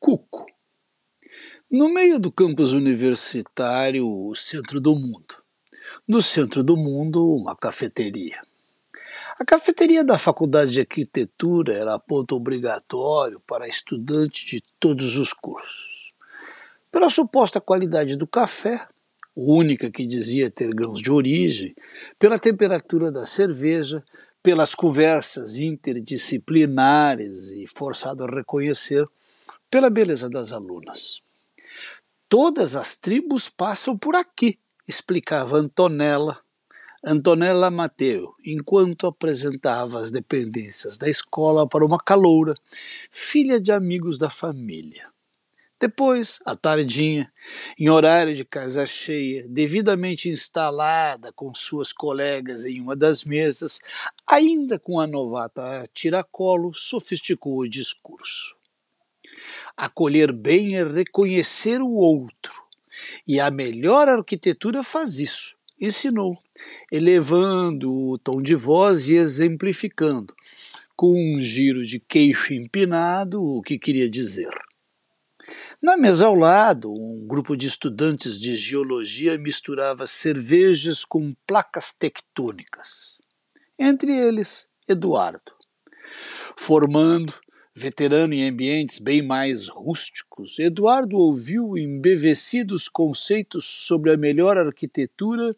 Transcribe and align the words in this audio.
Cuco. 0.00 0.46
No 1.70 1.92
meio 1.92 2.18
do 2.18 2.32
campus 2.32 2.72
universitário, 2.72 4.08
o 4.08 4.34
centro 4.34 4.80
do 4.80 4.96
mundo. 4.96 5.36
No 6.08 6.22
centro 6.22 6.64
do 6.64 6.74
mundo, 6.74 7.22
uma 7.36 7.54
cafeteria. 7.54 8.40
A 9.38 9.44
cafeteria 9.44 10.02
da 10.02 10.16
Faculdade 10.16 10.70
de 10.70 10.80
Arquitetura 10.80 11.74
era 11.74 11.98
ponto 11.98 12.34
obrigatório 12.34 13.40
para 13.40 13.68
estudantes 13.68 14.46
de 14.46 14.62
todos 14.80 15.18
os 15.18 15.34
cursos. 15.34 16.14
Pela 16.90 17.10
suposta 17.10 17.60
qualidade 17.60 18.16
do 18.16 18.26
café, 18.26 18.88
única 19.36 19.90
que 19.90 20.06
dizia 20.06 20.50
ter 20.50 20.70
grãos 20.70 21.02
de 21.02 21.12
origem, 21.12 21.76
pela 22.18 22.38
temperatura 22.38 23.12
da 23.12 23.26
cerveja, 23.26 24.02
pelas 24.42 24.74
conversas 24.74 25.58
interdisciplinares 25.58 27.52
e 27.52 27.66
forçado 27.66 28.24
a 28.24 28.26
reconhecer, 28.26 29.06
pela 29.70 29.88
beleza 29.88 30.28
das 30.28 30.50
alunas. 30.52 31.22
Todas 32.28 32.74
as 32.74 32.96
tribos 32.96 33.48
passam 33.48 33.96
por 33.96 34.16
aqui, 34.16 34.58
explicava 34.86 35.56
Antonella, 35.56 36.40
Antonella 37.04 37.70
Mateu, 37.70 38.34
enquanto 38.44 39.06
apresentava 39.06 40.00
as 40.00 40.12
dependências 40.12 40.98
da 40.98 41.08
escola 41.08 41.66
para 41.66 41.84
uma 41.84 41.98
caloura, 41.98 42.54
filha 43.10 43.60
de 43.60 43.72
amigos 43.72 44.18
da 44.18 44.28
família. 44.28 45.08
Depois, 45.80 46.38
à 46.44 46.54
tardinha, 46.54 47.32
em 47.78 47.88
horário 47.88 48.36
de 48.36 48.44
casa 48.44 48.84
cheia, 48.84 49.46
devidamente 49.48 50.28
instalada 50.28 51.32
com 51.32 51.54
suas 51.54 51.90
colegas 51.90 52.66
em 52.66 52.82
uma 52.82 52.94
das 52.94 53.24
mesas, 53.24 53.78
ainda 54.26 54.78
com 54.78 55.00
a 55.00 55.06
novata 55.06 55.80
a 55.80 55.86
tiracolo, 55.86 56.74
sofisticou 56.74 57.60
o 57.60 57.68
discurso. 57.68 58.59
Acolher 59.76 60.32
bem 60.32 60.76
é 60.76 60.84
reconhecer 60.84 61.80
o 61.80 61.90
outro. 61.90 62.52
E 63.26 63.40
a 63.40 63.50
melhor 63.50 64.08
arquitetura 64.08 64.82
faz 64.82 65.18
isso, 65.18 65.56
ensinou, 65.80 66.36
elevando 66.90 67.92
o 67.92 68.18
tom 68.18 68.42
de 68.42 68.54
voz 68.54 69.08
e 69.08 69.14
exemplificando, 69.14 70.34
com 70.94 71.12
um 71.12 71.38
giro 71.38 71.82
de 71.82 71.98
queixo 71.98 72.52
empinado, 72.52 73.42
o 73.42 73.62
que 73.62 73.78
queria 73.78 74.08
dizer. 74.08 74.50
Na 75.82 75.96
mesa 75.96 76.26
ao 76.26 76.34
lado, 76.34 76.92
um 76.92 77.26
grupo 77.26 77.56
de 77.56 77.66
estudantes 77.66 78.38
de 78.38 78.54
geologia 78.54 79.38
misturava 79.38 80.06
cervejas 80.06 81.04
com 81.04 81.34
placas 81.46 81.92
tectônicas. 81.92 83.18
Entre 83.78 84.12
eles, 84.12 84.68
Eduardo. 84.86 85.52
Formando 86.56 87.32
Veterano 87.74 88.34
em 88.34 88.48
ambientes 88.48 88.98
bem 88.98 89.22
mais 89.22 89.68
rústicos, 89.68 90.58
Eduardo 90.58 91.16
ouviu 91.16 91.78
embevecidos 91.78 92.88
conceitos 92.88 93.64
sobre 93.64 94.12
a 94.12 94.16
melhor 94.16 94.58
arquitetura 94.58 95.56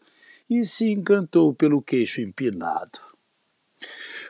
e 0.48 0.62
se 0.64 0.90
encantou 0.90 1.54
pelo 1.54 1.80
queixo 1.80 2.20
empinado. 2.20 3.00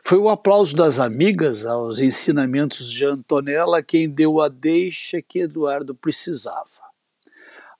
Foi 0.05 0.19
o 0.19 0.28
aplauso 0.28 0.77
das 0.77 1.00
amigas 1.00 1.66
aos 1.66 1.98
ensinamentos 1.98 2.91
de 2.91 3.05
Antonella 3.05 3.83
quem 3.83 4.08
deu 4.08 4.41
a 4.41 4.48
deixa 4.48 5.20
que 5.20 5.41
Eduardo 5.41 5.94
precisava. 5.94 6.83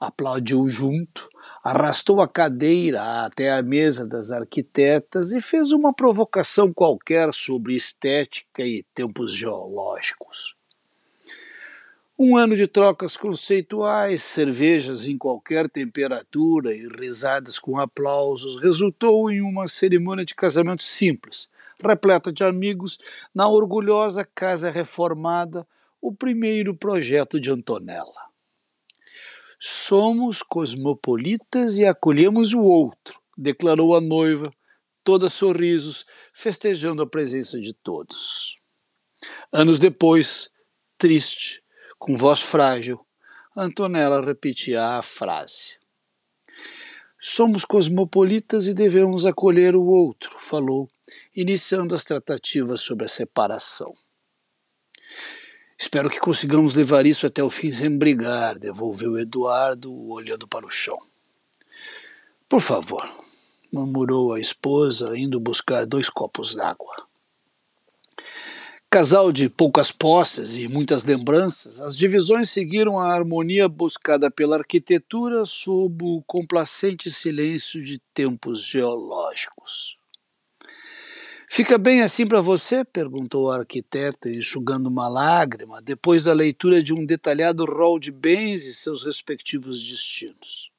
Aplaudiu 0.01 0.69
junto, 0.69 1.29
arrastou 1.63 2.21
a 2.21 2.29
cadeira 2.29 3.25
até 3.25 3.53
a 3.53 3.63
mesa 3.63 4.07
das 4.07 4.31
arquitetas 4.31 5.33
e 5.33 5.41
fez 5.41 5.73
uma 5.73 5.93
provocação 5.93 6.73
qualquer 6.73 7.33
sobre 7.35 7.75
estética 7.75 8.63
e 8.63 8.85
tempos 8.95 9.33
geológicos. 9.33 10.57
Um 12.19 12.37
ano 12.37 12.55
de 12.55 12.67
trocas 12.67 13.17
conceituais, 13.17 14.23
cervejas 14.23 15.07
em 15.07 15.19
qualquer 15.19 15.69
temperatura 15.69 16.75
e 16.75 16.87
risadas 16.87 17.59
com 17.59 17.79
aplausos 17.79 18.61
resultou 18.61 19.31
em 19.31 19.41
uma 19.41 19.67
cerimônia 19.67 20.25
de 20.25 20.35
casamento 20.35 20.83
simples, 20.83 21.49
repleta 21.83 22.33
de 22.33 22.45
amigos, 22.45 22.99
na 23.35 23.49
orgulhosa 23.49 24.29
casa 24.35 24.71
reformada, 24.71 25.67
o 26.01 26.13
primeiro 26.13 26.75
projeto 26.75 27.41
de 27.41 27.51
Antonella. 27.51 28.32
Somos 29.65 30.43
cosmopolitas 30.43 31.79
e 31.79 31.87
acolhemos 31.87 32.53
o 32.53 32.63
outro, 32.63 33.21
declarou 33.39 33.95
a 33.95 34.01
noiva, 34.01 34.53
toda 35.05 35.29
sorrisos, 35.29 36.05
festejando 36.35 37.01
a 37.01 37.07
presença 37.07 37.61
de 37.61 37.73
todos. 37.73 38.59
Anos 39.53 39.79
depois, 39.79 40.51
triste, 40.99 41.63
com 41.97 42.17
voz 42.17 42.41
frágil, 42.41 43.07
Antonella 43.57 44.21
repetia 44.21 44.99
a 44.99 45.03
frase. 45.05 45.77
Somos 47.21 47.65
cosmopolitas 47.65 48.67
e 48.67 48.75
devemos 48.75 49.25
acolher 49.27 49.77
o 49.77 49.85
outro, 49.85 50.39
falou, 50.41 50.91
iniciando 51.37 51.95
as 51.95 52.05
tratativas 52.05 52.81
sobre 52.81 53.05
a 53.05 53.09
separação. 53.09 53.95
Espero 55.83 56.09
que 56.09 56.21
consigamos 56.21 56.77
levar 56.77 57.07
isso 57.07 57.27
até 57.27 57.43
o 57.43 57.51
fim 57.51 57.73
sem 57.73 57.99
brigar, 57.99 58.57
devolveu 58.57 59.19
Eduardo, 59.19 59.93
olhando 60.13 60.47
para 60.47 60.65
o 60.65 60.71
chão. 60.71 60.97
Por 62.49 62.61
favor, 62.61 63.05
murmurou 63.73 64.33
a 64.33 64.39
esposa, 64.39 65.19
indo 65.19 65.41
buscar 65.41 65.85
dois 65.85 66.09
copos 66.09 66.55
d'água. 66.55 66.95
Casal 68.89 69.33
de 69.33 69.49
poucas 69.49 69.91
posses 69.91 70.57
e 70.57 70.69
muitas 70.69 71.03
lembranças, 71.03 71.81
as 71.81 71.97
divisões 71.97 72.49
seguiram 72.49 73.01
a 73.01 73.13
harmonia 73.13 73.69
buscada 73.69 74.31
pela 74.31 74.59
arquitetura 74.59 75.45
sob 75.45 76.05
o 76.05 76.23
complacente 76.25 77.11
silêncio 77.11 77.83
de 77.83 77.99
tempos 78.15 78.63
geológicos. 78.63 79.99
Fica 81.55 81.77
bem 81.77 82.01
assim 82.01 82.27
para 82.27 82.41
você? 82.41 82.83
perguntou 82.83 83.51
a 83.51 83.59
arquiteta, 83.59 84.27
enxugando 84.31 84.87
uma 84.87 85.07
lágrima, 85.07 85.83
depois 85.83 86.25
da 86.25 86.33
leitura 86.33 86.83
de 86.83 86.95
um 86.95 87.05
detalhado 87.05 87.67
rol 87.67 87.99
de 87.99 88.11
bens 88.11 88.65
e 88.65 88.75
seus 88.75 89.05
respectivos 89.05 89.79
destinos. 89.87 90.71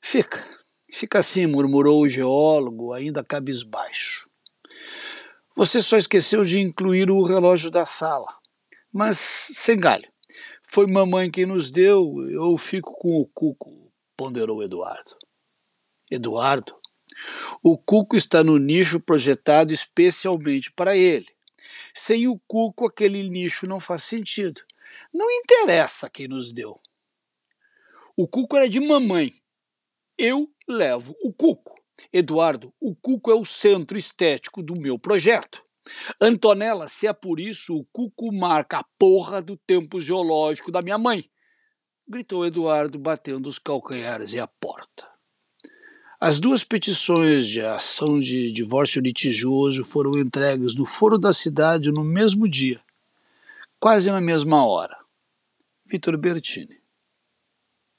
Fica, 0.00 0.48
fica 0.92 1.18
assim, 1.18 1.48
murmurou 1.48 2.02
o 2.02 2.08
geólogo, 2.08 2.92
ainda 2.92 3.24
cabisbaixo. 3.24 4.30
Você 5.56 5.82
só 5.82 5.96
esqueceu 5.96 6.44
de 6.44 6.60
incluir 6.60 7.10
o 7.10 7.24
relógio 7.24 7.68
da 7.68 7.84
sala. 7.84 8.32
Mas 8.92 9.18
sem 9.18 9.76
galho. 9.76 10.08
Foi 10.62 10.86
mamãe 10.86 11.28
quem 11.28 11.46
nos 11.46 11.72
deu, 11.72 12.24
eu 12.30 12.56
fico 12.56 12.92
com 12.92 13.20
o 13.20 13.26
cuco, 13.26 13.92
ponderou 14.16 14.62
Eduardo. 14.62 15.16
Eduardo, 16.08 16.76
o 17.62 17.76
cuco 17.76 18.16
está 18.16 18.42
no 18.42 18.58
nicho 18.58 19.00
projetado 19.00 19.72
especialmente 19.72 20.72
para 20.72 20.96
ele. 20.96 21.28
Sem 21.94 22.28
o 22.28 22.38
cuco, 22.46 22.86
aquele 22.86 23.28
nicho 23.28 23.66
não 23.66 23.80
faz 23.80 24.04
sentido. 24.04 24.62
Não 25.12 25.30
interessa 25.30 26.10
quem 26.10 26.28
nos 26.28 26.52
deu. 26.52 26.80
O 28.16 28.28
cuco 28.28 28.56
era 28.56 28.68
de 28.68 28.80
mamãe. 28.80 29.34
Eu 30.16 30.48
levo 30.68 31.16
o 31.22 31.32
cuco. 31.32 31.74
Eduardo, 32.12 32.72
o 32.80 32.94
cuco 32.94 33.30
é 33.30 33.34
o 33.34 33.44
centro 33.44 33.96
estético 33.96 34.62
do 34.62 34.74
meu 34.74 34.98
projeto. 34.98 35.64
Antonella, 36.20 36.88
se 36.88 37.06
é 37.06 37.12
por 37.12 37.38
isso, 37.38 37.76
o 37.76 37.84
cuco 37.92 38.32
marca 38.32 38.78
a 38.78 38.84
porra 38.98 39.42
do 39.42 39.56
tempo 39.56 40.00
geológico 40.00 40.72
da 40.72 40.82
minha 40.82 40.98
mãe. 40.98 41.30
Gritou 42.06 42.44
Eduardo, 42.44 42.98
batendo 42.98 43.48
os 43.48 43.58
calcanhares 43.58 44.32
e 44.32 44.40
a 44.40 44.46
porta. 44.46 45.13
As 46.26 46.40
duas 46.40 46.64
petições 46.64 47.46
de 47.46 47.60
ação 47.60 48.18
de 48.18 48.50
divórcio 48.50 48.98
litigioso 49.02 49.84
foram 49.84 50.18
entregues 50.18 50.74
no 50.74 50.86
foro 50.86 51.18
da 51.18 51.34
cidade 51.34 51.92
no 51.92 52.02
mesmo 52.02 52.48
dia, 52.48 52.80
quase 53.78 54.10
na 54.10 54.22
mesma 54.22 54.66
hora. 54.66 54.96
Vitor 55.84 56.16
Bertini. 56.16 56.78